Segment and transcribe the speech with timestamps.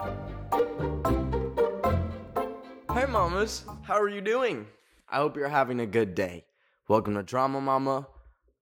[0.00, 0.06] Hey
[3.06, 4.66] mamas, how are you doing?
[5.06, 6.46] I hope you're having a good day.
[6.88, 8.06] Welcome to Drama Mama.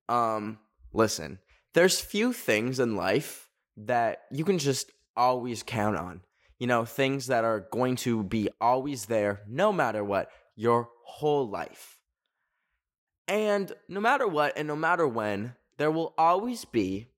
[0.09, 0.59] Um,
[0.93, 1.39] listen,
[1.75, 6.23] there's few things in life that you can just always count on.
[6.59, 11.49] You know, things that are going to be always there no matter what, your whole
[11.49, 12.01] life.
[13.29, 17.11] And no matter what and no matter when, there will always be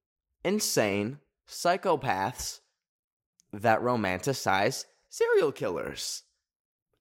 [0.45, 2.61] insane psychopaths
[3.53, 6.23] that romanticize serial killers.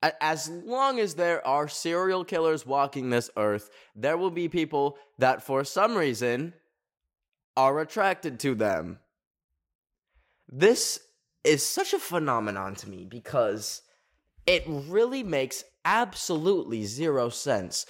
[0.01, 5.43] As long as there are serial killers walking this earth, there will be people that
[5.43, 6.53] for some reason
[7.57, 8.99] are attracted to them.
[10.47, 10.99] This
[11.43, 13.81] is such a phenomenon to me because
[14.47, 17.85] it really makes absolutely zero sense.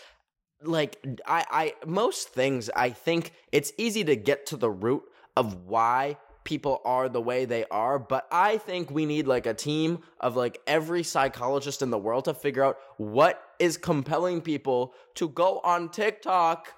[0.62, 5.04] Like I I most things I think it's easy to get to the root
[5.38, 9.54] of why people are the way they are, but I think we need like a
[9.54, 14.94] team of like every psychologist in the world to figure out what is compelling people
[15.16, 16.74] to go on TikTok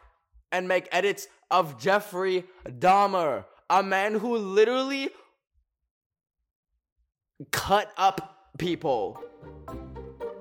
[0.52, 5.10] and make edits of Jeffrey Dahmer, a man who literally
[7.52, 9.22] cut up people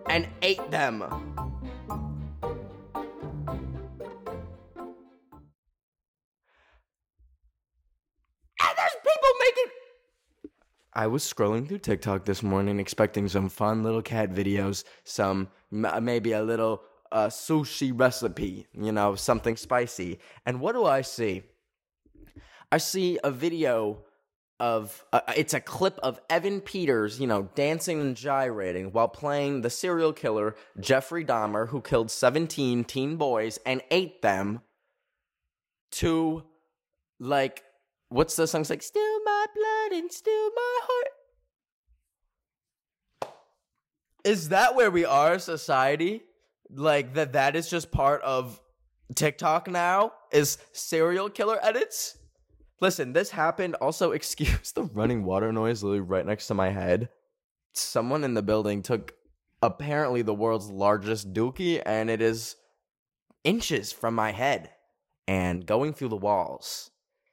[0.08, 1.49] and ate them.
[11.00, 16.04] I was scrolling through TikTok this morning expecting some fun little cat videos, some m-
[16.04, 20.18] maybe a little uh, sushi recipe, you know, something spicy.
[20.44, 21.44] And what do I see?
[22.70, 24.02] I see a video
[24.58, 29.62] of uh, it's a clip of Evan Peters, you know, dancing and gyrating while playing
[29.62, 34.60] the serial killer Jeffrey Dahmer, who killed 17 teen boys and ate them
[35.92, 36.42] to
[37.18, 37.64] like
[38.10, 38.60] what's the song?
[38.60, 39.09] It's like still
[39.40, 41.06] my blood and still my heart.
[44.24, 46.22] Is that where we are, society?
[46.70, 48.60] Like that that is just part of
[49.14, 50.12] TikTok now?
[50.30, 52.18] Is serial killer edits?
[52.80, 53.76] Listen, this happened.
[53.76, 57.08] Also, excuse the running water noise literally right next to my head.
[57.72, 59.14] Someone in the building took
[59.62, 62.56] apparently the world's largest dookie, and it is
[63.44, 64.70] inches from my head
[65.26, 66.90] and going through the walls.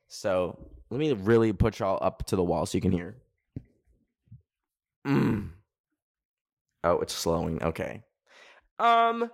[0.07, 3.15] So let me really put y'all up to the wall so you can hear.
[5.05, 5.49] Mm.
[6.83, 7.61] Oh, it's slowing.
[7.63, 8.03] Okay.
[8.79, 9.29] Um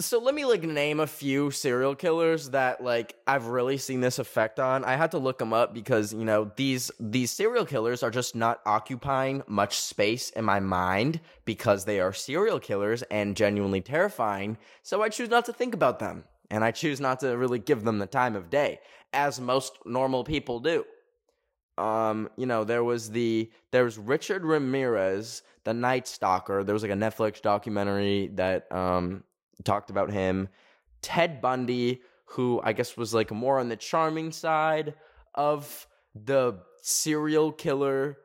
[0.00, 4.18] so let me like name a few serial killers that like I've really seen this
[4.18, 4.84] effect on.
[4.84, 8.34] I had to look them up because, you know, these these serial killers are just
[8.34, 14.56] not occupying much space in my mind because they are serial killers and genuinely terrifying.
[14.82, 17.84] So I choose not to think about them and I choose not to really give
[17.84, 18.80] them the time of day
[19.12, 20.84] as most normal people do.
[21.78, 26.62] Um, you know, there was the there was Richard Ramirez, the Night Stalker.
[26.64, 29.24] There was like a Netflix documentary that um
[29.64, 30.48] talked about him.
[31.02, 34.94] Ted Bundy, who I guess was like more on the charming side
[35.34, 38.18] of the serial killer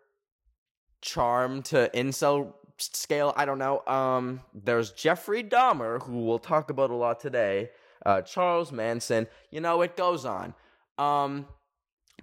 [1.02, 3.34] charm to incel scale.
[3.38, 3.82] I don't know.
[3.88, 7.70] Um, there's Jeffrey Dahmer, who we'll talk about a lot today.
[8.06, 9.28] Uh, Charles Manson.
[9.52, 10.54] You know, it goes on.
[10.98, 11.48] Um,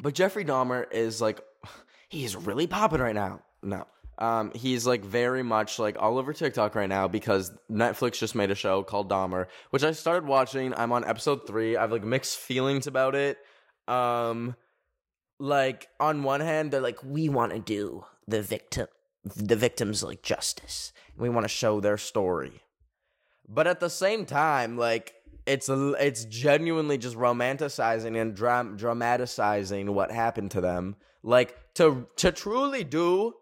[0.03, 1.41] but Jeffrey Dahmer is like,
[2.09, 3.41] he's really popping right now.
[3.62, 3.87] No.
[4.19, 8.50] Um, he's like very much like all over TikTok right now because Netflix just made
[8.50, 10.75] a show called Dahmer, which I started watching.
[10.75, 11.76] I'm on episode three.
[11.76, 13.38] I have like mixed feelings about it.
[13.88, 14.54] Um,
[15.41, 18.87] like on one hand, they're like, we want to do the victim,
[19.25, 20.93] the victims like justice.
[21.16, 22.62] We want to show their story,
[23.49, 25.14] but at the same time, like
[25.47, 30.97] it's it's genuinely just romanticizing and dram- dramatizing what happened to them.
[31.22, 33.34] Like to to truly do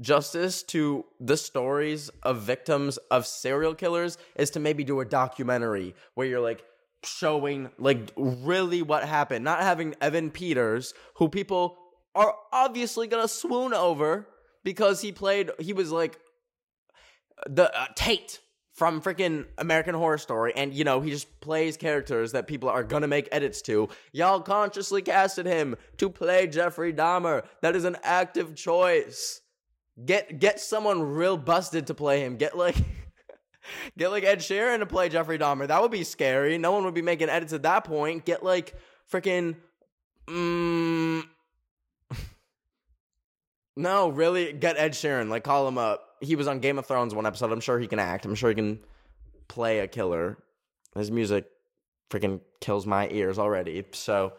[0.00, 5.94] justice to the stories of victims of serial killers is to maybe do a documentary
[6.14, 6.64] where you're like
[7.04, 11.78] showing like really what happened, not having Evan Peters, who people
[12.14, 14.28] are obviously gonna swoon over
[14.64, 16.18] because he played, he was like
[17.48, 18.40] the uh, Tate
[18.82, 22.82] from freaking American Horror Story, and you know he just plays characters that people are
[22.82, 23.88] gonna make edits to.
[24.10, 27.44] Y'all consciously casted him to play Jeffrey Dahmer.
[27.60, 29.40] That is an active choice.
[30.04, 32.36] Get get someone real busted to play him.
[32.36, 32.74] Get like
[33.96, 35.68] get like Ed Sheeran to play Jeffrey Dahmer.
[35.68, 36.58] That would be scary.
[36.58, 38.24] No one would be making edits at that point.
[38.24, 38.74] Get like
[39.12, 39.54] freaking
[40.26, 41.22] mm,
[43.76, 45.28] No, really get Ed Sheeran.
[45.28, 46.11] Like call him up.
[46.22, 47.52] He was on Game of Thrones one episode.
[47.52, 48.24] I'm sure he can act.
[48.24, 48.80] I'm sure he can
[49.48, 50.38] play a killer.
[50.94, 51.46] His music
[52.10, 53.84] freaking kills my ears already.
[53.92, 54.34] So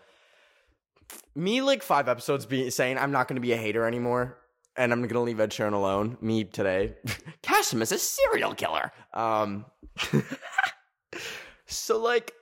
[1.36, 4.38] me like five episodes be saying I'm not going to be a hater anymore
[4.76, 6.18] and I'm gonna leave Ed Sheeran alone.
[6.22, 6.96] Me today,
[7.42, 8.92] cast him as a serial killer.
[9.14, 9.66] Um,
[11.66, 12.34] so like,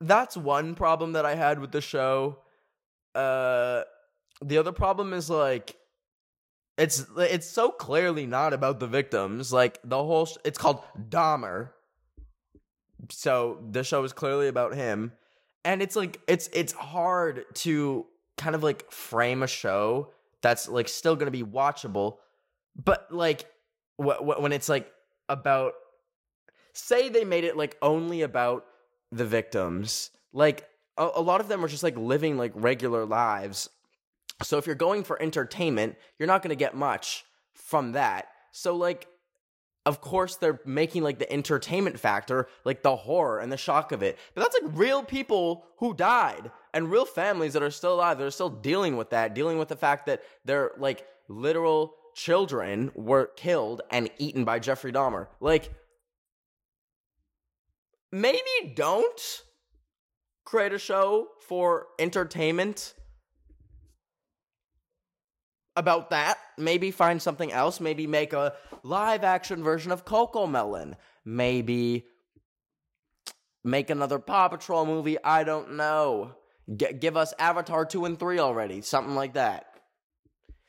[0.00, 2.38] that's one problem that I had with the show.
[3.14, 3.82] Uh,
[4.42, 5.76] the other problem is like,
[6.78, 9.52] it's it's so clearly not about the victims.
[9.52, 11.70] Like the whole, sh- it's called Dahmer.
[13.10, 15.12] So the show is clearly about him,
[15.64, 18.06] and it's like it's it's hard to
[18.38, 22.16] kind of like frame a show that's like still gonna be watchable,
[22.82, 23.46] but like
[24.02, 24.90] wh- wh- when it's like
[25.28, 25.74] about
[26.72, 28.64] say they made it like only about
[29.10, 33.68] the victims, like a, a lot of them are just like living like regular lives.
[34.42, 37.24] So if you're going for entertainment, you're not gonna get much
[37.54, 38.28] from that.
[38.52, 39.08] So like
[39.84, 44.02] of course they're making like the entertainment factor like the horror and the shock of
[44.02, 48.18] it but that's like real people who died and real families that are still alive
[48.18, 52.90] that are still dealing with that dealing with the fact that their like literal children
[52.94, 55.72] were killed and eaten by jeffrey dahmer like
[58.12, 58.38] maybe
[58.74, 59.42] don't
[60.44, 62.94] create a show for entertainment
[65.76, 66.38] about that.
[66.58, 67.80] Maybe find something else.
[67.80, 70.94] Maybe make a live action version of CoComelon.
[71.24, 72.06] Maybe
[73.64, 75.22] make another Paw Patrol movie.
[75.22, 76.34] I don't know.
[76.74, 78.80] G- give us Avatar 2 and 3 already.
[78.80, 79.66] Something like that.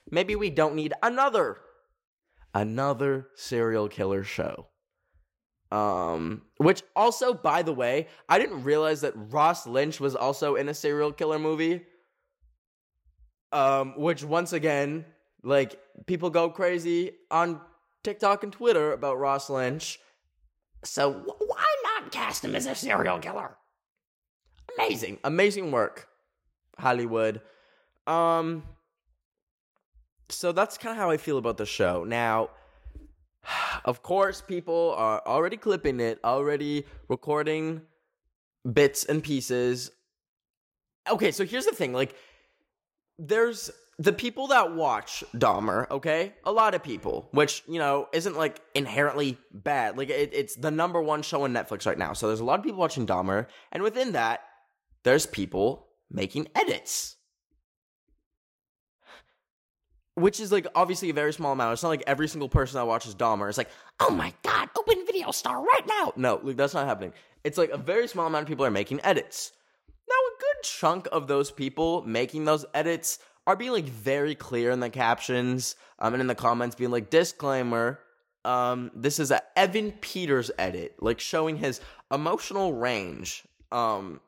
[0.10, 1.58] Maybe we don't need another
[2.54, 4.68] another serial killer show.
[5.72, 10.70] Um which also by the way, I didn't realize that Ross Lynch was also in
[10.70, 11.82] a serial killer movie
[13.54, 15.06] um, which once again,
[15.44, 17.62] like people go crazy on
[18.04, 20.00] TikTok and Twitter about Ross Lynch.
[20.84, 23.56] So wh- why not cast him as a serial killer?
[24.78, 26.10] Amazing, amazing work,
[26.78, 27.42] Hollywood.
[28.08, 28.64] Um,
[30.30, 32.04] so that's kind of how I feel about the show.
[32.04, 32.50] Now,
[33.86, 37.82] of course, people are already clipping it, already recording
[38.72, 39.92] bits and pieces.
[41.10, 42.16] Okay, so here's the thing, like
[43.20, 46.34] there's the people that watch Dahmer, okay?
[46.46, 49.98] A lot of people, which, you know, isn't like inherently bad.
[49.98, 52.14] Like, it, it's the number one show on Netflix right now.
[52.14, 53.48] So there's a lot of people watching Dahmer.
[53.72, 54.42] And within that,
[55.04, 57.18] there's people making edits.
[60.16, 61.74] Which is like obviously a very small amount.
[61.74, 63.70] It's not like every single person that watches Dahmer is like,
[64.00, 66.14] oh my god, open video star right now.
[66.16, 67.14] No, like that's not happening.
[67.44, 69.54] It's like a very small amount of people are making edits.
[70.64, 75.76] Chunk of those people making those edits are being like very clear in the captions
[76.00, 78.00] um, and in the comments, being like, disclaimer,
[78.46, 81.82] um, this is a Evan Peters edit, like showing his
[82.12, 84.20] emotional range, um,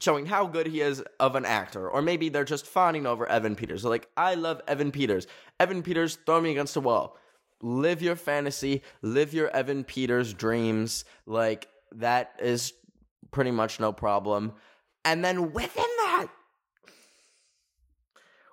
[0.00, 3.54] showing how good he is of an actor, or maybe they're just fawning over Evan
[3.56, 3.82] Peters.
[3.82, 5.26] They're like, I love Evan Peters.
[5.58, 7.16] Evan Peters, throw me against the wall.
[7.62, 11.04] Live your fantasy, live your Evan Peters dreams.
[11.26, 12.72] Like, that is
[13.30, 14.52] pretty much no problem.
[15.04, 16.28] And then within that,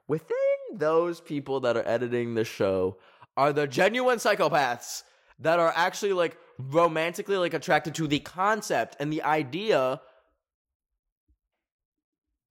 [0.08, 0.36] within
[0.74, 2.98] those people that are editing the show
[3.38, 5.04] are the genuine psychopaths
[5.40, 10.02] that are actually like romantically like attracted to the concept and the idea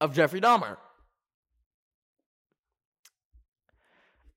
[0.01, 0.79] of Jeffrey Dahmer.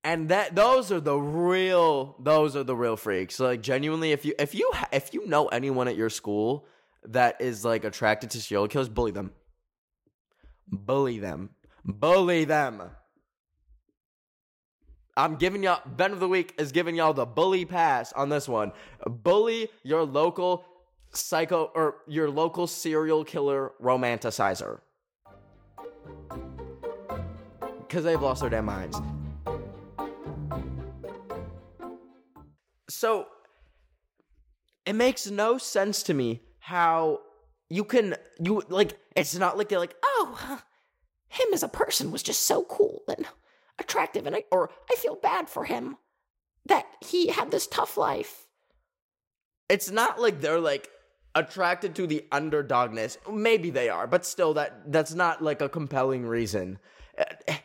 [0.03, 3.39] And that those are the real those are the real freaks.
[3.39, 6.67] Like genuinely if you if you if you know anyone at your school
[7.05, 9.31] that is like attracted to serial killers, bully them.
[10.67, 11.49] Bully them.
[11.85, 12.83] Bully them.
[15.15, 18.47] I'm giving y'all Ben of the week is giving y'all the bully pass on this
[18.47, 18.71] one.
[19.05, 20.65] Bully your local
[21.11, 24.79] psycho or your local serial killer romanticizer.
[27.89, 28.99] Cause they've lost their damn minds.
[32.89, 33.27] So
[34.85, 37.19] it makes no sense to me how
[37.73, 40.59] you can you like it's not like they're like oh
[41.27, 43.25] him as a person was just so cool and
[43.79, 45.97] attractive and I, or I feel bad for him
[46.67, 48.45] that he had this tough life.
[49.67, 50.89] It's not like they're like
[51.33, 53.17] attracted to the underdogness.
[53.31, 56.77] Maybe they are, but still that that's not like a compelling reason.
[57.17, 57.55] Uh,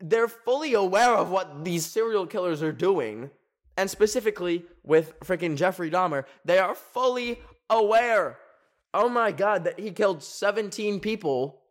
[0.00, 3.30] They're fully aware of what these serial killers are doing,
[3.76, 8.38] and specifically with freaking Jeffrey Dahmer, they are fully aware.
[8.92, 11.62] Oh my god, that he killed 17 people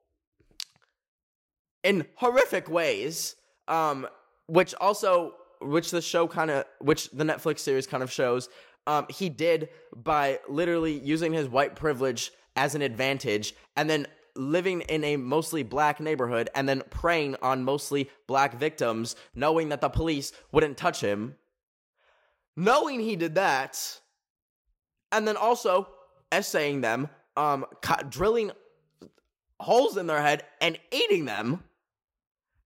[1.83, 3.35] in horrific ways
[3.69, 4.05] um
[4.47, 8.49] which also which the show kind of which the Netflix series kind of shows
[8.85, 14.81] um he did by literally using his white privilege as an advantage and then living
[14.81, 19.89] in a mostly black neighborhood and then preying on mostly black victims, knowing that the
[19.89, 21.35] police wouldn't touch him.
[22.55, 23.99] Knowing he did that,
[25.11, 25.88] and then also
[26.31, 27.65] essaying them, um,
[28.09, 28.51] drilling
[29.59, 31.63] holes in their head and eating them,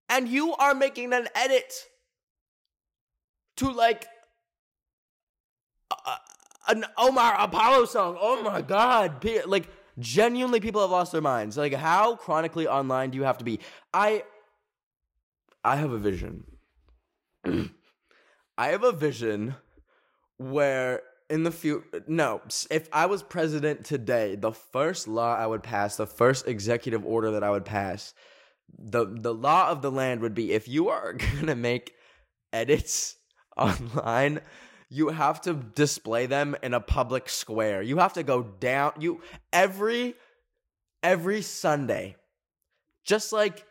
[0.08, 1.72] and you are making an edit
[3.56, 4.06] to like
[5.90, 6.16] uh,
[6.68, 8.16] an Omar Apollo song.
[8.20, 9.68] Oh my god, like
[9.98, 11.56] genuinely people have lost their minds.
[11.56, 13.60] Like how chronically online do you have to be?
[13.92, 14.24] I
[15.62, 16.44] I have a vision.
[17.46, 19.56] I have a vision
[20.36, 21.02] where
[21.34, 25.96] in the future no if i was president today the first law i would pass
[25.96, 28.14] the first executive order that i would pass
[28.78, 31.12] the the law of the land would be if you are
[31.44, 31.94] to make
[32.52, 33.16] edits
[33.56, 34.40] online
[34.94, 37.82] you have to display them in a public square.
[37.82, 39.22] You have to go down you
[39.52, 40.14] every
[41.02, 42.14] every Sunday.
[43.04, 43.66] Just like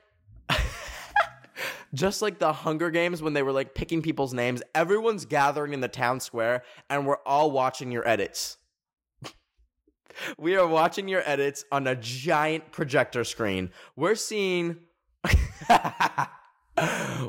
[1.94, 5.82] just like the Hunger Games when they were like picking people's names, everyone's gathering in
[5.82, 8.58] the town square and we're all watching your edits.
[10.38, 13.72] we are watching your edits on a giant projector screen.
[13.96, 14.78] We're seeing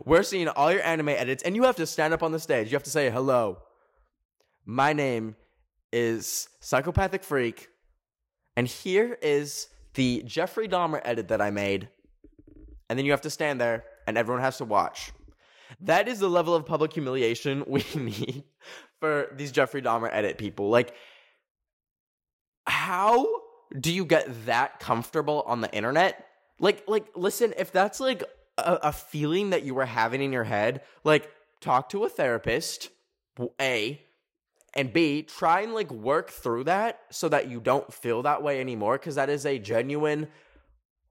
[0.04, 2.70] We're seeing all your anime edits, and you have to stand up on the stage.
[2.70, 3.58] You have to say, hello,
[4.64, 5.36] my name
[5.92, 7.68] is Psychopathic Freak,
[8.56, 11.88] and here is the Jeffrey Dahmer edit that I made.
[12.88, 15.12] And then you have to stand there, and everyone has to watch.
[15.80, 18.44] That is the level of public humiliation we need
[19.00, 20.68] for these Jeffrey Dahmer edit people.
[20.68, 20.94] Like,
[22.66, 23.26] how
[23.78, 26.26] do you get that comfortable on the internet?
[26.60, 28.22] Like, like, listen, if that's like
[28.56, 31.28] a, a feeling that you were having in your head, like,
[31.60, 32.90] talk to a therapist.
[33.60, 34.00] A,
[34.74, 38.60] and B, try and like work through that so that you don't feel that way
[38.60, 40.28] anymore because that is a genuine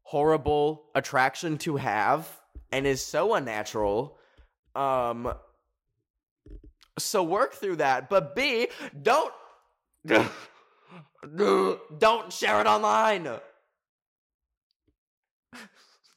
[0.03, 2.29] horrible attraction to have
[2.73, 4.17] and is so unnatural.
[4.75, 5.33] Um
[6.99, 8.67] so work through that, but B,
[9.01, 9.33] don't
[11.97, 13.23] don't share it online.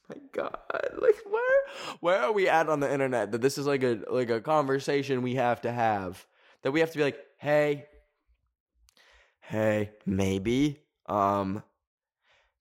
[0.09, 0.57] my god
[1.01, 1.61] like where
[1.99, 5.21] where are we at on the internet that this is like a like a conversation
[5.21, 6.25] we have to have
[6.61, 7.85] that we have to be like hey,
[9.41, 11.63] hey, maybe, um,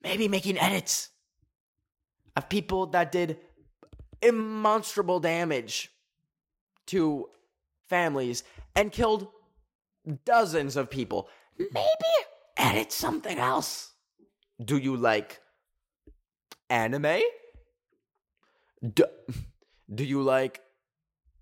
[0.02, 1.10] maybe making edits
[2.36, 3.38] of people that did
[4.22, 5.90] immonstrable damage
[6.86, 7.28] to
[7.88, 8.42] families
[8.74, 9.28] and killed
[10.24, 11.28] dozens of people.
[11.58, 11.86] Maybe
[12.56, 13.92] edit something else.
[14.62, 15.40] Do you like
[16.70, 17.20] anime?
[18.94, 19.04] Do,
[19.92, 20.60] do you like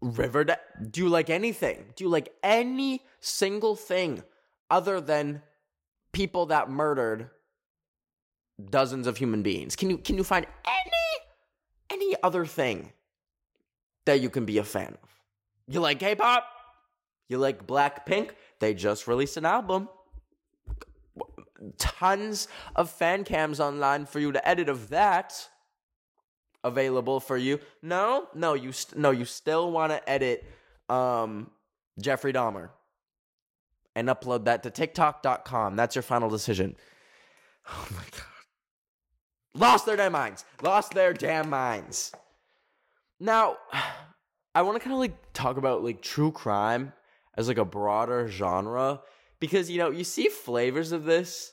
[0.00, 0.56] Riverdale?
[0.90, 1.92] Do you like anything?
[1.96, 4.22] Do you like any single thing
[4.70, 5.42] other than
[6.12, 7.30] people that murdered
[8.70, 9.76] dozens of human beings?
[9.76, 11.03] Can you can you find any
[12.22, 12.92] other thing
[14.06, 15.08] that you can be a fan of?
[15.66, 16.46] You like K-pop?
[17.28, 18.30] You like Blackpink?
[18.60, 19.88] They just released an album.
[21.78, 25.48] Tons of fan cams online for you to edit of that
[26.62, 27.60] available for you.
[27.82, 30.44] No, no, you st- no, you still want to edit
[30.88, 31.50] um,
[32.00, 32.70] Jeffrey Dahmer
[33.94, 35.76] and upload that to TikTok.com.
[35.76, 36.76] That's your final decision.
[37.68, 38.33] Oh my god,
[39.54, 40.44] lost their damn minds.
[40.62, 42.12] Lost their damn minds.
[43.20, 43.56] Now,
[44.56, 46.92] I want to kind of like talk about like true crime
[47.36, 49.00] as like a broader genre
[49.40, 51.52] because you know you see flavors of this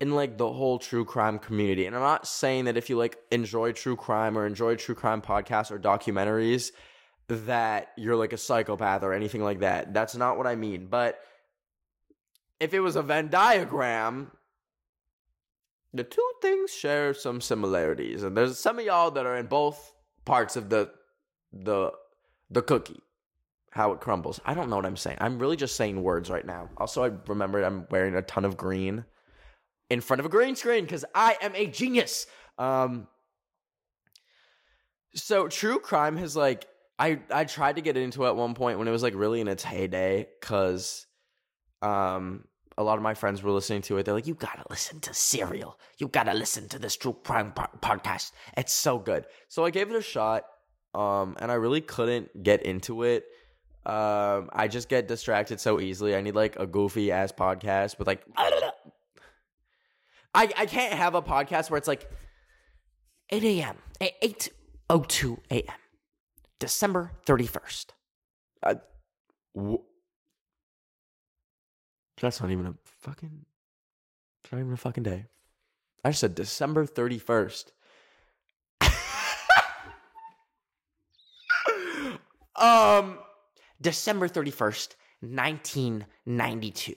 [0.00, 1.86] in like the whole true crime community.
[1.86, 5.20] And I'm not saying that if you like enjoy true crime or enjoy true crime
[5.20, 6.70] podcasts or documentaries
[7.28, 9.92] that you're like a psychopath or anything like that.
[9.92, 10.86] That's not what I mean.
[10.86, 11.18] But
[12.60, 14.30] if it was a Venn diagram,
[15.92, 18.22] the two things share some similarities.
[18.22, 19.92] And there's some of y'all that are in both
[20.24, 20.90] parts of the
[21.52, 21.92] the
[22.50, 23.00] the cookie.
[23.70, 24.40] How it crumbles.
[24.46, 25.18] I don't know what I'm saying.
[25.20, 26.70] I'm really just saying words right now.
[26.78, 29.04] Also, I remembered I'm wearing a ton of green
[29.90, 32.26] in front of a green screen because I am a genius.
[32.56, 33.06] Um,
[35.14, 36.66] so true crime has like
[36.98, 39.40] I I tried to get into it at one point when it was like really
[39.40, 41.06] in its heyday because
[41.82, 42.44] um
[42.78, 44.04] a lot of my friends were listening to it.
[44.04, 45.78] They're like, "You gotta listen to Serial.
[45.98, 48.32] You gotta listen to this true crime po- podcast.
[48.56, 50.44] It's so good." So I gave it a shot,
[50.94, 53.24] um, and I really couldn't get into it.
[53.84, 56.14] Um, I just get distracted so easily.
[56.14, 58.22] I need like a goofy ass podcast with like
[60.34, 62.08] I, I can't have a podcast where it's like
[63.30, 63.76] 8 a.m.
[64.00, 65.74] 8.02 a.m.
[66.60, 67.86] December 31st.
[68.62, 68.74] Uh,
[69.58, 69.82] wh-
[72.20, 73.44] that's not even a fucking.
[74.42, 75.26] It's not even a fucking day.
[76.04, 77.72] I just said December 31st.
[82.56, 83.18] um
[83.80, 86.94] December 31st, 1992.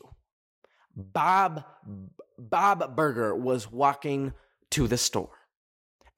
[0.96, 1.64] Bob
[2.38, 4.34] Bob Burger was walking
[4.72, 5.30] to the store.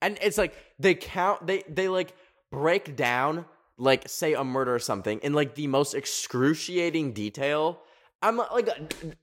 [0.00, 2.14] And it's like they count they they like
[2.50, 3.46] break down
[3.76, 7.80] like say a murder or something in like the most excruciating detail.
[8.24, 8.70] I'm like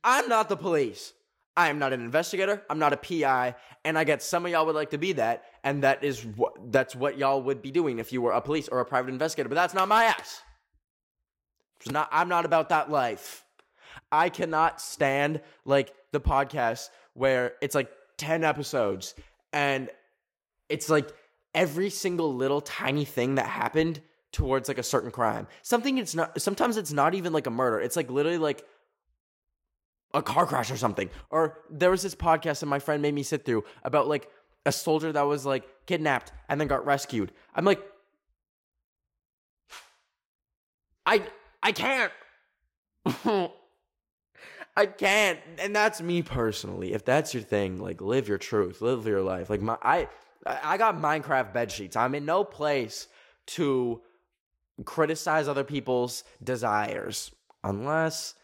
[0.03, 1.13] I'm not the police.
[1.57, 2.63] I am not an investigator.
[2.69, 5.43] I'm not a PI, and I get some of y'all would like to be that,
[5.63, 8.69] and that is what that's what y'all would be doing if you were a police
[8.69, 9.49] or a private investigator.
[9.49, 10.43] But that's not my ass.
[11.79, 12.09] It's not.
[12.11, 13.43] I'm not about that life.
[14.11, 19.15] I cannot stand like the podcast where it's like ten episodes,
[19.51, 19.89] and
[20.69, 21.09] it's like
[21.55, 23.99] every single little tiny thing that happened
[24.31, 25.47] towards like a certain crime.
[25.63, 26.39] Something it's not.
[26.39, 27.81] Sometimes it's not even like a murder.
[27.81, 28.63] It's like literally like
[30.13, 31.09] a car crash or something.
[31.29, 34.29] Or there was this podcast that my friend made me sit through about like
[34.65, 37.31] a soldier that was like kidnapped and then got rescued.
[37.55, 37.81] I'm like,
[41.05, 41.23] I
[41.63, 42.11] I can't.
[44.77, 45.39] I can't.
[45.59, 46.93] And that's me personally.
[46.93, 49.49] If that's your thing, like live your truth, live your life.
[49.49, 50.07] Like my I
[50.45, 51.95] I got Minecraft bed sheets.
[51.95, 53.07] I'm in no place
[53.47, 54.01] to
[54.85, 57.31] criticize other people's desires
[57.63, 58.35] unless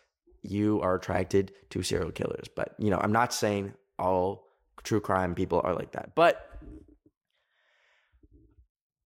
[0.41, 2.48] you are attracted to serial killers.
[2.53, 4.48] But, you know, I'm not saying all
[4.84, 6.15] true crime people are like that.
[6.15, 6.44] But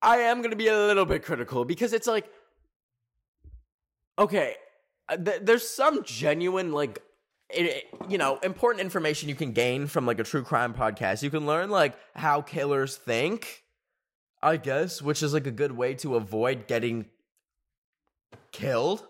[0.02, 2.28] I am going to be a little bit critical because it's like,
[4.18, 4.56] okay,
[5.08, 7.02] uh, th- there's some genuine, like,
[7.48, 11.22] it, you know, important information you can gain from like a true crime podcast.
[11.22, 13.62] You can learn like how killers think,
[14.42, 17.06] I guess, which is like a good way to avoid getting
[18.50, 19.06] killed.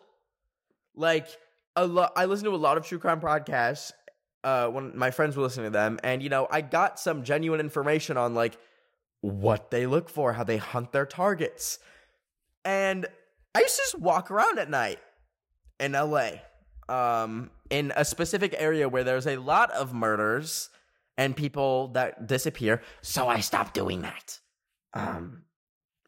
[0.94, 1.28] Like,
[1.76, 2.12] a lot.
[2.16, 3.92] I listen to a lot of true crime podcasts.
[4.44, 7.60] Uh, when my friends were listening to them, and you know, I got some genuine
[7.60, 8.58] information on like
[9.20, 11.78] what they look for, how they hunt their targets,
[12.64, 13.06] and
[13.54, 14.98] I used to just walk around at night
[15.78, 16.30] in LA,
[16.88, 20.70] um, in a specific area where there's a lot of murders
[21.18, 22.82] and people that disappear.
[23.02, 24.38] So I stopped doing that.
[24.94, 25.42] Um,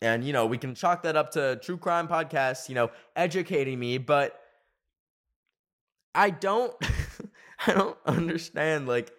[0.02, 3.78] and you know, we can chalk that up to true crime podcasts, you know, educating
[3.78, 4.40] me, but
[6.14, 6.74] I don't
[7.66, 9.12] I don't understand like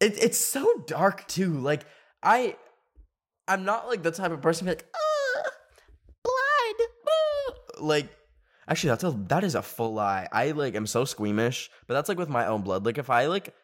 [0.00, 1.58] it, it's so dark too.
[1.58, 1.84] Like
[2.22, 2.56] I
[3.46, 5.50] I'm not like the type of person to be like uh,
[6.24, 6.88] blood.
[7.06, 7.84] Uh.
[7.84, 8.08] Like
[8.68, 10.28] actually that's a that is a full lie.
[10.32, 12.84] I like am so squeamish, but that's like with my own blood.
[12.84, 13.54] Like if I like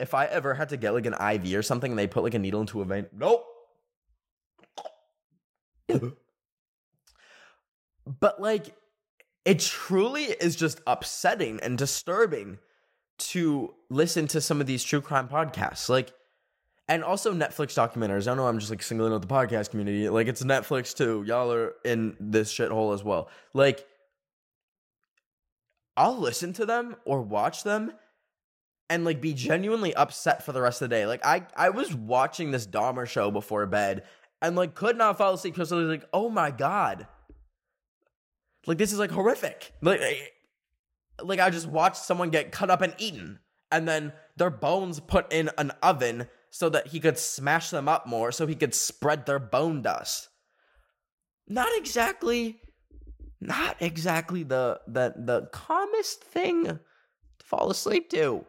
[0.00, 2.34] if I ever had to get like an IV or something and they put like
[2.34, 3.44] a needle into a vein, nope.
[8.20, 8.74] but like
[9.44, 12.58] it truly is just upsetting and disturbing
[13.18, 15.88] to listen to some of these true crime podcasts.
[15.88, 16.12] Like,
[16.88, 18.30] and also Netflix documentaries.
[18.30, 20.08] I know I'm just like singling out the podcast community.
[20.08, 21.24] Like, it's Netflix too.
[21.26, 23.28] Y'all are in this shithole as well.
[23.54, 23.86] Like,
[25.96, 27.92] I'll listen to them or watch them
[28.88, 31.06] and like be genuinely upset for the rest of the day.
[31.06, 34.04] Like, I I was watching this Dahmer show before bed
[34.40, 37.06] and like could not fall asleep because I was like, oh my god
[38.66, 39.72] like this is like horrific.
[39.80, 40.00] Like
[41.22, 45.32] like I just watched someone get cut up and eaten and then their bones put
[45.32, 49.26] in an oven so that he could smash them up more so he could spread
[49.26, 50.28] their bone dust.
[51.48, 52.60] Not exactly
[53.40, 56.80] not exactly the the the calmest thing to
[57.44, 58.44] fall asleep to.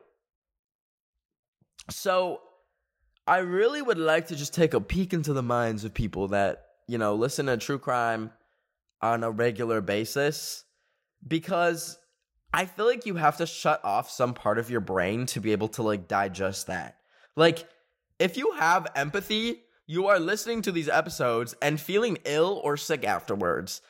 [1.90, 2.42] So
[3.26, 6.66] I really would like to just take a peek into the minds of people that,
[6.88, 8.32] you know, listen to true crime
[9.04, 10.64] on a regular basis
[11.28, 12.00] because
[12.54, 15.52] I feel like you have to shut off some part of your brain to be
[15.52, 16.96] able to like digest that.
[17.36, 17.68] Like,
[18.18, 23.04] if you have empathy, you are listening to these episodes and feeling ill or sick
[23.04, 23.82] afterwards.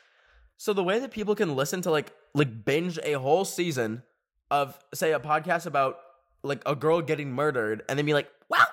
[0.58, 4.02] So the way that people can listen to like like binge a whole season
[4.50, 6.00] of say a podcast about
[6.42, 8.66] like a girl getting murdered and then be like, "Well,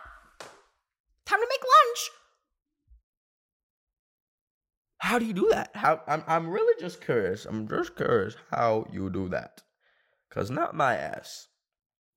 [1.27, 2.11] time to make lunch."
[5.01, 5.71] How do you do that?
[5.75, 7.47] How I'm I'm really just curious.
[7.47, 9.63] I'm just curious how you do that.
[10.31, 11.49] Cause not my ass.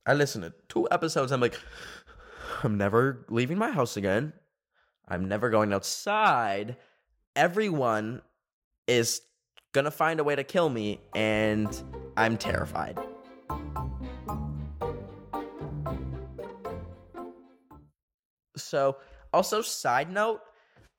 [0.05, 1.31] I listened to two episodes.
[1.31, 1.57] I'm like,
[2.61, 4.33] I'm never leaving my house again.
[5.07, 6.75] I'm never going outside.
[7.37, 8.21] Everyone
[8.85, 9.21] is
[9.71, 11.83] gonna find a way to kill me, and
[12.17, 12.99] I'm terrified.
[18.57, 18.97] So,
[19.33, 20.41] also, side note,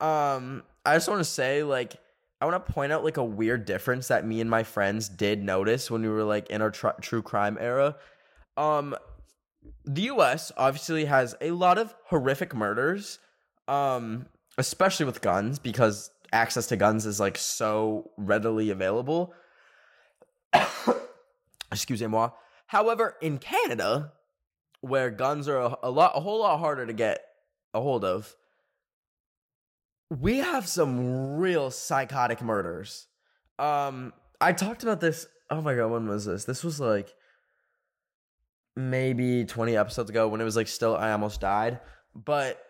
[0.01, 1.97] um, I just want to say, like,
[2.41, 5.43] I want to point out like a weird difference that me and my friends did
[5.43, 7.97] notice when we were like in our tr- true crime era.
[8.57, 8.95] Um,
[9.85, 13.19] the US obviously has a lot of horrific murders,
[13.67, 14.27] um,
[14.59, 19.33] especially with guns, because access to guns is like so readily available.
[21.73, 22.31] Excusez-moi.
[22.67, 24.13] However, in Canada,
[24.81, 27.25] where guns are a, a lot a whole lot harder to get
[27.73, 28.37] a hold of,
[30.11, 33.07] we have some real psychotic murders.
[33.59, 35.27] Um, I talked about this.
[35.51, 36.45] Oh my god, when was this?
[36.45, 37.15] This was like
[38.77, 41.81] maybe 20 episodes ago when it was like still I almost died.
[42.15, 42.61] But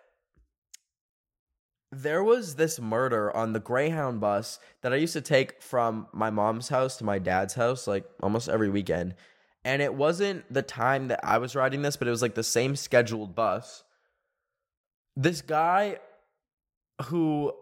[1.91, 6.31] there was this murder on the Greyhound bus that I used to take from my
[6.31, 9.15] mom's house to my dad's house like almost every weekend.
[9.65, 12.43] And it wasn't the time that I was riding this, but it was like the
[12.43, 13.83] same scheduled bus.
[15.17, 15.99] This guy
[17.03, 17.53] who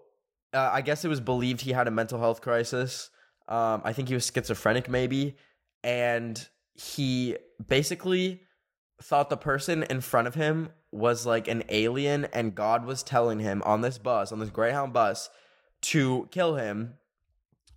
[0.54, 3.10] uh, I guess it was believed he had a mental health crisis.
[3.48, 5.36] Um, I think he was schizophrenic, maybe.
[5.82, 8.42] And he basically
[9.02, 13.40] thought the person in front of him was like an alien and God was telling
[13.40, 15.30] him on this bus, on this Greyhound bus,
[15.82, 16.94] to kill him.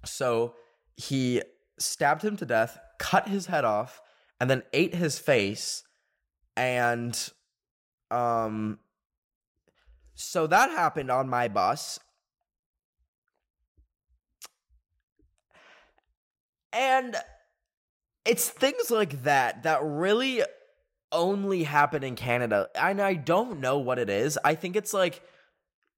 [0.06, 0.54] So
[0.96, 1.41] he
[1.80, 4.02] stabbed him to death, cut his head off,
[4.39, 5.84] and then ate his face.
[6.56, 7.18] And
[8.12, 8.80] um
[10.15, 11.99] so that happened on my bus.
[16.71, 17.15] And
[18.25, 20.41] it's things like that that really
[21.12, 22.69] only happen in Canada.
[22.75, 24.38] And I don't know what it is.
[24.43, 25.21] I think it's like,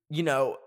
[0.09, 0.57] you know,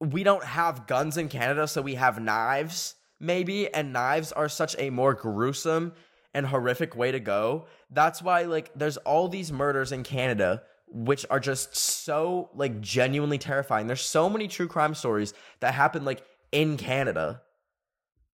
[0.00, 3.72] we don't have guns in Canada, so we have knives, maybe.
[3.72, 5.92] And knives are such a more gruesome
[6.34, 7.66] and horrific way to go.
[7.90, 13.38] That's why, like, there's all these murders in Canada which are just so like genuinely
[13.38, 13.86] terrifying.
[13.86, 17.42] There's so many true crime stories that happen like in Canada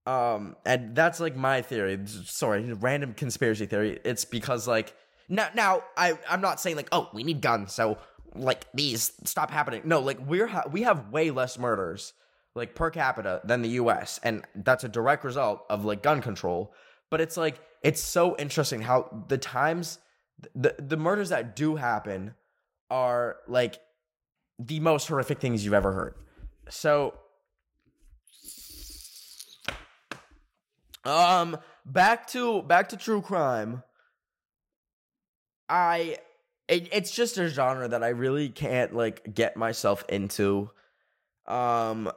[0.08, 1.98] um, and that's like my theory.
[2.06, 4.00] Sorry, random conspiracy theory.
[4.04, 4.94] It's because like
[5.28, 7.98] now, now I I'm not saying like oh we need guns so
[8.34, 9.82] like these stop happening.
[9.84, 12.14] No, like we're ha- we have way less murders
[12.54, 14.18] like per capita than the U.S.
[14.22, 16.72] and that's a direct result of like gun control.
[17.10, 19.98] But it's like it's so interesting how the times
[20.54, 22.34] the the murders that do happen
[22.90, 23.80] are like
[24.58, 26.14] the most horrific things you've ever heard.
[26.68, 27.14] So
[31.08, 33.82] Um, back to back to true crime.
[35.68, 36.18] I
[36.68, 40.70] it, it's just a genre that I really can't like get myself into.
[41.46, 42.10] Um,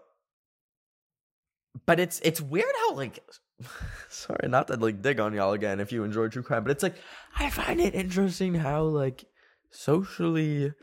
[1.85, 3.19] but it's it's weird how like
[4.09, 6.83] sorry not to like dig on y'all again if you enjoy true crime, but it's
[6.83, 6.95] like
[7.37, 9.23] I find it interesting how like
[9.71, 10.73] socially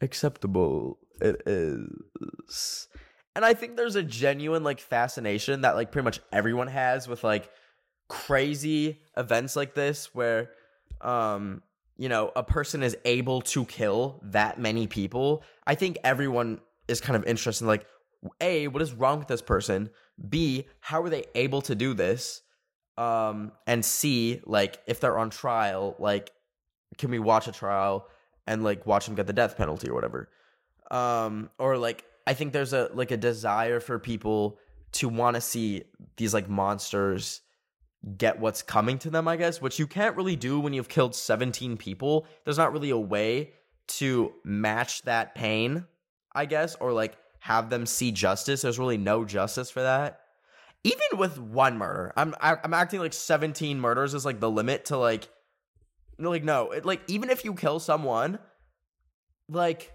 [0.00, 2.88] acceptable it is.
[3.34, 7.24] And I think there's a genuine like fascination that like pretty much everyone has with
[7.24, 7.50] like
[8.08, 10.50] crazy events like this where
[11.02, 11.62] um
[11.98, 15.42] you know a person is able to kill that many people.
[15.66, 17.86] I think everyone is kind of interested in like
[18.40, 19.90] a what is wrong with this person?
[20.28, 22.42] B how are they able to do this?
[22.96, 26.30] Um and C like if they're on trial like
[26.96, 28.08] can we watch a trial
[28.48, 30.28] and like watch them get the death penalty or whatever?
[30.90, 34.58] Um or like I think there's a like a desire for people
[34.92, 35.84] to want to see
[36.16, 37.42] these like monsters
[38.16, 41.14] get what's coming to them, I guess, which you can't really do when you've killed
[41.14, 42.26] 17 people.
[42.44, 43.52] There's not really a way
[43.88, 45.84] to match that pain,
[46.32, 48.62] I guess, or like have them see justice.
[48.62, 50.20] There's really no justice for that.
[50.84, 54.96] Even with one murder, I'm I'm acting like 17 murders is like the limit to
[54.96, 55.28] like
[56.18, 58.38] like no, it, like even if you kill someone,
[59.48, 59.92] like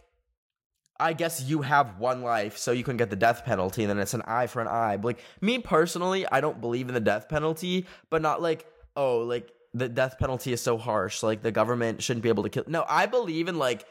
[0.99, 3.99] I guess you have one life, so you can get the death penalty, and then
[3.99, 4.97] it's an eye for an eye.
[4.97, 9.19] But like me personally, I don't believe in the death penalty, but not like oh,
[9.19, 12.63] like the death penalty is so harsh, like the government shouldn't be able to kill.
[12.67, 13.85] No, I believe in like.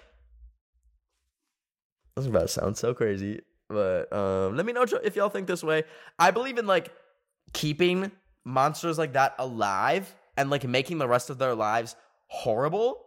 [2.17, 5.47] This is about to sound so crazy, but um, let me know if y'all think
[5.47, 5.85] this way.
[6.19, 6.93] I believe in like
[7.53, 8.13] keeping
[8.45, 11.97] monsters like that alive and like making the rest of their lives
[12.33, 13.05] horrible.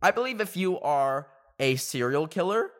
[0.00, 1.28] I believe if you are
[1.60, 2.70] a serial killer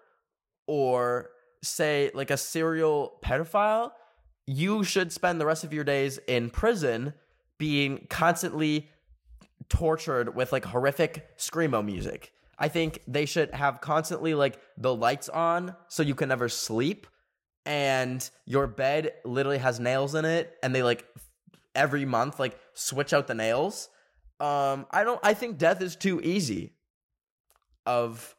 [0.66, 1.28] or
[1.62, 3.92] say like a serial pedophile,
[4.46, 7.12] you should spend the rest of your days in prison
[7.58, 8.88] being constantly
[9.68, 12.32] tortured with like horrific screamo music.
[12.58, 17.06] I think they should have constantly like the lights on so you can never sleep
[17.66, 21.06] and your bed literally has nails in it and they like
[21.74, 23.90] every month like switch out the nails.
[24.42, 26.74] Um I don't I think death is too easy
[27.86, 28.36] of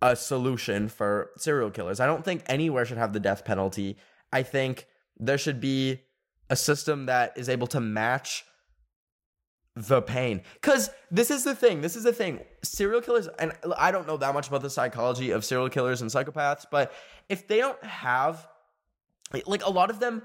[0.00, 1.98] a solution for serial killers.
[1.98, 3.96] I don't think anywhere should have the death penalty.
[4.32, 4.86] I think
[5.18, 6.02] there should be
[6.50, 8.44] a system that is able to match
[9.76, 10.42] the pain.
[10.60, 11.80] Cause this is the thing.
[11.80, 12.40] This is the thing.
[12.62, 16.10] Serial killers, and I don't know that much about the psychology of serial killers and
[16.10, 16.92] psychopaths, but
[17.28, 18.46] if they don't have,
[19.46, 20.22] like, a lot of them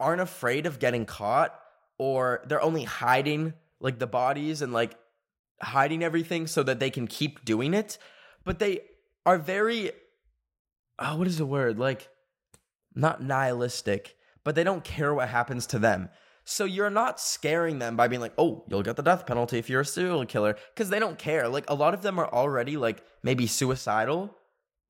[0.00, 1.58] aren't afraid of getting caught,
[1.98, 3.54] or they're only hiding
[3.84, 4.96] like the bodies and like
[5.60, 7.98] hiding everything so that they can keep doing it.
[8.42, 8.80] But they
[9.26, 9.92] are very,
[10.98, 11.78] oh, what is the word?
[11.78, 12.08] Like,
[12.94, 16.08] not nihilistic, but they don't care what happens to them.
[16.44, 19.70] So you're not scaring them by being like, "Oh, you'll get the death penalty if
[19.70, 21.48] you're a serial killer," because they don't care.
[21.48, 24.36] Like a lot of them are already like maybe suicidal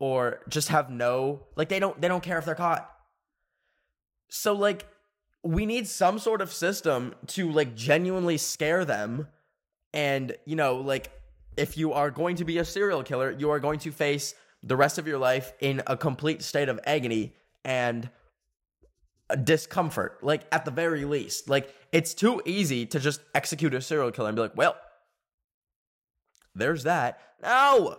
[0.00, 2.90] or just have no like they don't they don't care if they're caught.
[4.28, 4.84] So like
[5.44, 9.28] we need some sort of system to like genuinely scare them
[9.92, 11.12] and you know like
[11.56, 14.76] if you are going to be a serial killer, you are going to face the
[14.76, 18.08] rest of your life in a complete state of agony and
[19.42, 21.48] discomfort, like at the very least.
[21.48, 24.76] Like it's too easy to just execute a serial killer and be like, well,
[26.54, 27.20] there's that.
[27.42, 27.98] No.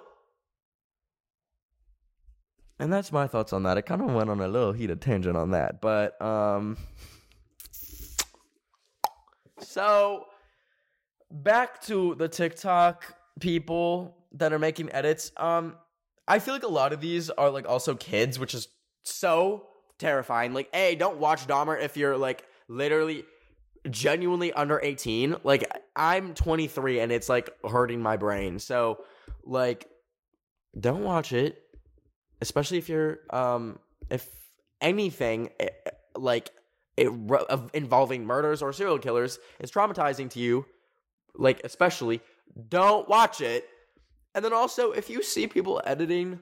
[2.77, 3.77] And that's my thoughts on that.
[3.77, 6.77] I kind of went on a little heated tangent on that, but um
[9.59, 10.25] so
[11.31, 15.31] back to the TikTok people that are making edits.
[15.37, 15.75] Um
[16.27, 18.67] I feel like a lot of these are like also kids, which is
[19.03, 19.67] so
[19.99, 20.53] terrifying.
[20.53, 23.25] Like, hey, don't watch Dahmer if you're like literally
[23.89, 25.37] genuinely under 18.
[25.43, 28.59] Like, I'm 23 and it's like hurting my brain.
[28.59, 29.03] So,
[29.43, 29.87] like,
[30.79, 31.61] don't watch it,
[32.41, 34.27] especially if you're, um, if
[34.81, 36.51] anything eh, eh, like
[36.97, 37.09] it,
[37.73, 40.65] involving murders or serial killers is traumatizing to you,
[41.35, 42.21] like, especially,
[42.69, 43.67] don't watch it.
[44.33, 46.39] And then also, if you see people editing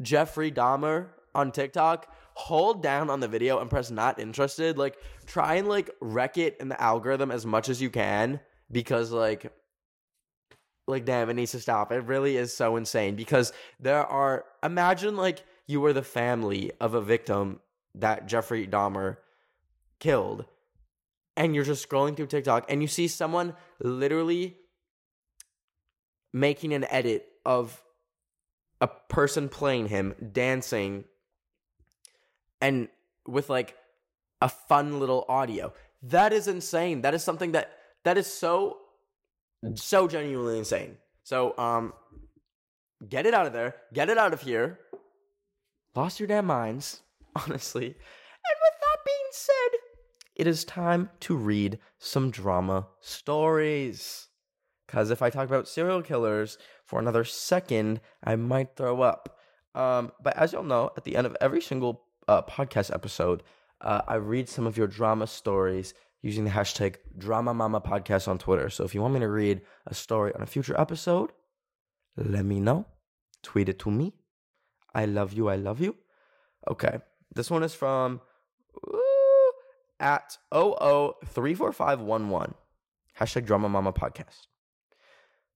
[0.00, 4.78] Jeffrey Dahmer on TikTok, hold down on the video and press not interested.
[4.78, 4.96] Like
[5.26, 8.38] try and like wreck it in the algorithm as much as you can
[8.70, 9.52] because like
[10.86, 11.90] like damn it needs to stop.
[11.90, 16.94] It really is so insane because there are imagine like you were the family of
[16.94, 17.58] a victim
[17.96, 19.16] that Jeffrey Dahmer
[20.00, 20.44] killed
[21.36, 24.56] and you're just scrolling through TikTok and you see someone literally
[26.32, 27.82] making an edit of
[28.80, 31.04] a person playing him dancing
[32.60, 32.88] and
[33.26, 33.76] with like
[34.40, 35.72] a fun little audio.
[36.02, 37.02] That is insane.
[37.02, 37.72] That is something that
[38.04, 38.78] that is so
[39.74, 40.96] so genuinely insane.
[41.22, 41.92] So um
[43.08, 43.76] get it out of there.
[43.92, 44.78] Get it out of here.
[45.94, 47.00] Lost your damn minds,
[47.36, 47.86] honestly.
[47.86, 49.77] And with that being said,
[50.38, 54.28] it is time to read some drama stories.
[54.86, 59.36] Cause if I talk about serial killers for another second, I might throw up.
[59.74, 63.42] Um, but as y'all know, at the end of every single uh, podcast episode,
[63.80, 68.38] uh, I read some of your drama stories using the hashtag Drama Mama Podcast on
[68.38, 68.70] Twitter.
[68.70, 71.30] So if you want me to read a story on a future episode,
[72.16, 72.86] let me know.
[73.42, 74.14] Tweet it to me.
[74.94, 75.48] I love you.
[75.48, 75.96] I love you.
[76.68, 76.98] Okay.
[77.34, 78.20] This one is from
[80.00, 82.54] at 0034511.
[83.18, 84.46] Hashtag Drama Mama Podcast.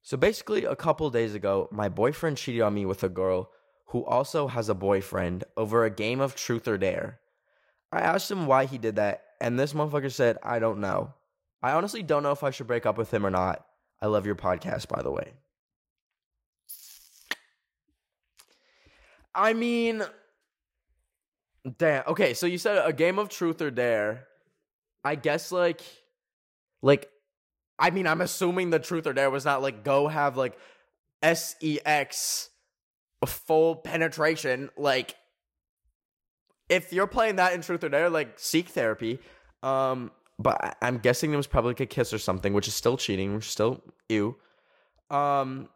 [0.02, 3.50] So basically, a couple days ago, my boyfriend cheated on me with a girl
[3.87, 7.20] who also has a boyfriend, over a game of truth or dare.
[7.92, 11.12] I asked him why he did that, and this motherfucker said, I don't know.
[11.62, 13.64] I honestly don't know if I should break up with him or not.
[14.00, 15.35] I love your podcast, by the way.
[19.35, 20.02] I mean,
[21.78, 22.05] damn.
[22.07, 24.26] Okay, so you said a game of truth or dare.
[25.05, 25.83] I guess like,
[26.83, 27.09] like,
[27.79, 30.57] I mean, I'm assuming the truth or dare was not like go have like
[31.23, 32.51] sex
[33.27, 35.17] full penetration, like
[36.69, 39.19] if you're playing that in Truth or Dare, like seek therapy.
[39.62, 42.97] Um, but I'm guessing it was probably like a kiss or something, which is still
[42.97, 44.37] cheating, which is still ew.
[45.11, 45.69] Um,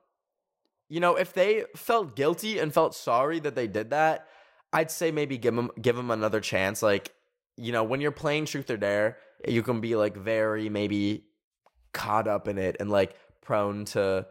[0.88, 4.26] you know, if they felt guilty and felt sorry that they did that,
[4.72, 6.82] I'd say maybe give them give them another chance.
[6.82, 7.12] Like,
[7.56, 11.24] you know, when you're playing Truth or Dare, you can be like very maybe
[11.92, 14.26] caught up in it and like prone to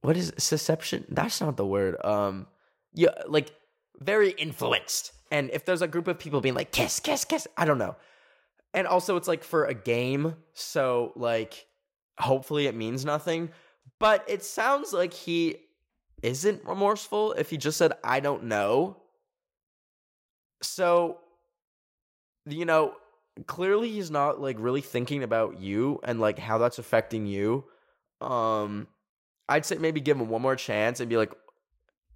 [0.00, 0.40] what is it?
[0.40, 1.04] susception?
[1.08, 1.96] That's not the word.
[2.04, 2.46] Um,
[2.94, 3.52] yeah, like
[3.98, 5.12] very influenced.
[5.30, 7.96] And if there's a group of people being like kiss, kiss, kiss, I don't know.
[8.72, 11.66] And also, it's like for a game, so like
[12.18, 13.50] hopefully it means nothing.
[13.98, 15.56] But it sounds like he
[16.22, 18.96] isn't remorseful if he just said I don't know.
[20.62, 21.18] So,
[22.46, 22.94] you know,
[23.46, 27.64] clearly he's not like really thinking about you and like how that's affecting you.
[28.20, 28.88] Um
[29.48, 31.32] I'd say maybe give him one more chance and be like,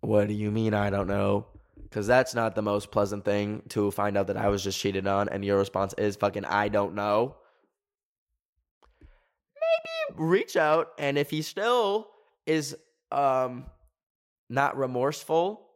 [0.01, 1.47] "What do you mean I don't know?"
[1.83, 5.07] Because that's not the most pleasant thing to find out that I was just cheated
[5.07, 7.37] on, and your response is fucking I don't know.
[9.01, 12.09] Maybe reach out, and if he still
[12.47, 12.77] is
[13.11, 13.67] um
[14.51, 15.69] not remorseful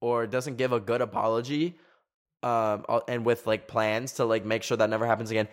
[0.00, 1.76] or doesn't give a good apology,
[2.42, 5.48] um, and with like plans to like make sure that never happens again,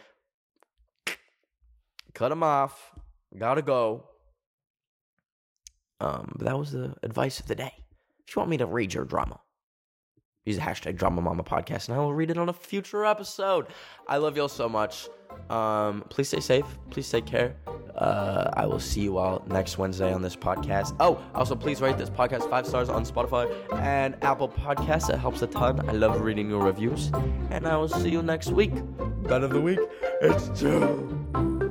[2.14, 2.92] cut him off.
[3.38, 4.06] Gotta go.
[6.00, 7.74] Um, but that was the advice of the day.
[8.28, 9.40] If you want me to read your drama,
[10.48, 13.68] use the hashtag Drama Mama Podcast, and I will read it on a future episode.
[14.08, 15.08] I love y'all so much.
[15.50, 16.66] Um, please stay safe.
[16.90, 17.56] Please take care.
[17.96, 20.96] Uh, I will see you all next Wednesday on this podcast.
[21.00, 25.10] Oh, also please rate this podcast five stars on Spotify and Apple Podcasts.
[25.14, 25.88] It helps a ton.
[25.90, 27.12] I love reading your reviews,
[27.52, 28.74] and I will see you next week.
[29.24, 29.80] Ben of the week.
[30.22, 31.67] It's Joe.